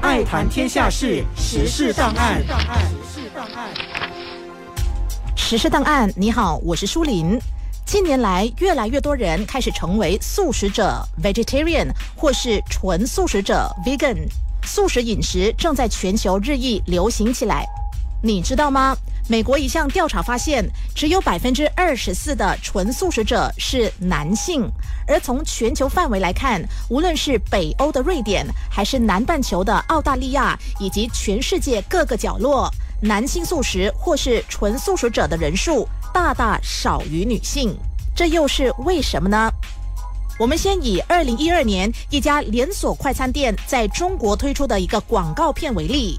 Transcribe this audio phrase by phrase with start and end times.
[0.00, 2.42] 爱谈天下事，时事档案。
[5.36, 7.38] 时事档案，你好，我是舒林。
[7.84, 14.26] 近年来，越来越多人开始成为素食者 （vegetarian） 或是纯素食者 （vegan）。
[14.64, 17.66] 素食饮食正在全球日益流行起来。
[18.22, 18.96] 你知道吗？
[19.30, 24.68] 美国一项调查发现，只有百分之二十四的纯素食者是男性。
[25.06, 32.68] 而从全球范围来看，无论是北欧的瑞典，还是南半球的澳大利亚，以及全世界各个角落，
[33.00, 37.72] 男性素食或是纯素食者的人数大大少于女性。
[38.16, 39.48] 这又是为什么呢？
[40.40, 46.18] 我们先以二零一二年一家连锁快餐店在中国推出的一个广告片为例。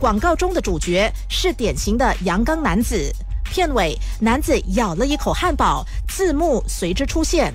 [0.00, 3.14] 广告中的主角是典型的阳刚男子，
[3.44, 7.52] 片尾男子咬了一口汉堡，字幕随之出现：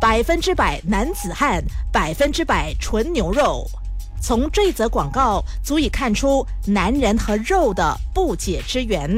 [0.00, 3.68] 百分之百男子汉，百分之百纯牛肉。
[4.22, 9.10] 从这则广告足以看出男人和肉的不解之缘。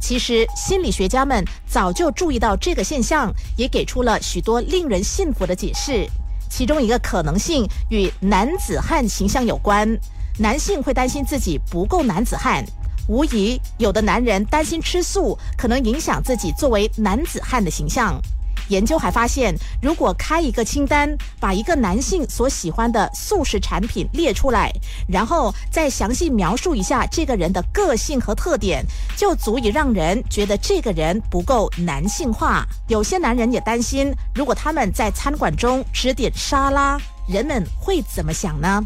[0.00, 6.08] 其实心理学家们早就注意到这个现象，也给出了许多令人信服的解释。
[6.48, 9.98] 其中一个可能性与男子汉形象有关。
[10.38, 12.64] 男性会担心自己不够男子汉，
[13.06, 18.20] 无疑有的男人担心吃素可能影响自己作为男子汉的形象。
[18.68, 24.72] 研究还发现，如果开一个清单，把一个男性所喜欢的素食产品列出来，
[25.06, 28.82] 然后再详细描述一下这个人的个性和特点，
[29.16, 32.64] 就足以让人觉得这个人不够男性化。
[32.88, 36.96] 有些男人也担心，如果他们在餐馆中只点沙拉，
[37.28, 38.82] 人们会怎么想呢？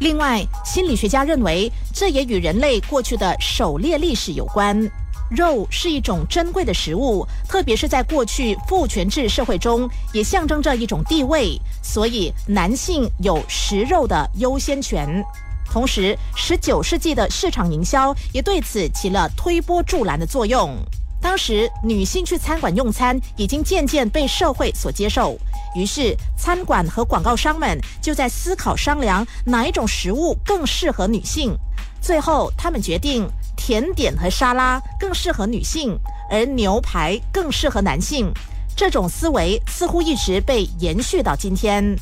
[0.00, 4.90] 另外，心理学家认为，这也与人类过去的狩猎历史有关。
[5.30, 15.22] 肉是一种珍贵的食物，特别是在过去父权制社会中，也象征着一种地位，所以男性有食肉的优先权。
[15.70, 20.74] 同时，十九世纪的市场营销也对此起了推波助澜的作用。
[21.20, 25.38] 当时，女性去餐馆用餐已经渐渐被社会所接受。
[25.74, 31.56] 于是，餐馆和广告商们就在思考商量哪一种食物更适合女性。
[32.00, 35.98] 最后，他们决定甜点和沙拉更适合女性，
[36.30, 38.32] 而牛排更适合男性。
[38.74, 41.94] 这种思维似乎一直被延续到今天。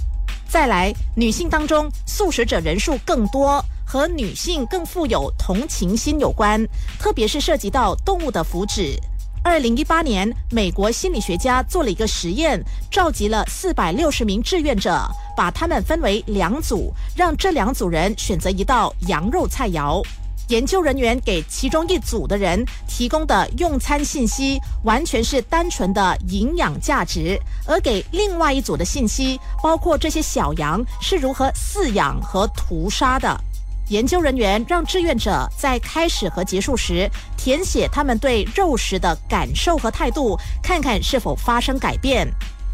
[0.48, 6.64] 再来，女性当中素食者人数更多，和女性更富有同情心有关，
[6.98, 8.96] 特别是涉及到动物的福祉。
[9.42, 15.00] 二零一八年，美国心理学家做了一个实验，召集了四百六十名志愿者，
[15.36, 20.02] 把他们分为两组，让这两组人选择一道羊肉菜肴。
[20.48, 33.38] 研究人员给其中一组的人提供的用餐信息完全是单纯的营养价值，而给另外一组的信息包括这些小羊是如何饲养和屠杀的。
[33.88, 42.28] 研究人员让志愿者在开始和结束时填写他们对肉食的感受和态度，看看是否发生改变。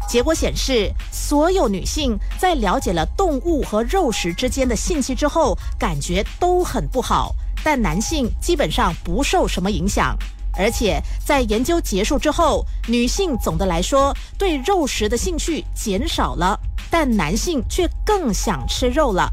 [0.07, 7.29] 结果显示，所有女性在了解了动物和肉食之间的信息之后，感觉都很不好；
[7.63, 10.15] 但男性基本上不受什么影响。
[10.57, 16.59] 而且在研究结束之后，女性总的来说对肉食的兴趣减少了，
[16.89, 19.31] 但男性却更想吃肉了。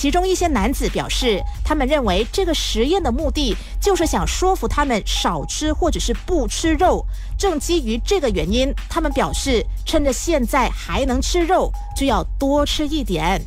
[0.00, 7.04] 其中一些男子表示，他们认为这个实验的目的就是想说服他们少吃或者是不吃肉。
[7.36, 13.44] 正基于这个原因，他们表示趁着现在还能吃肉，就要多吃一点。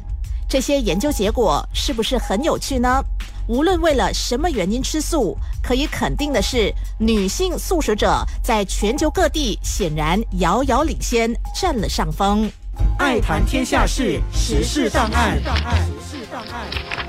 [0.47, 3.03] 这些研究结果是不是很有趣呢？
[3.47, 12.47] 无论为了什么原因吃素，可以肯定的是，女性素食者在全球各地显然遥遥领先，占了上风。
[13.03, 15.35] 爱谈天下事，时事档案。
[15.35, 17.02] 时事档案。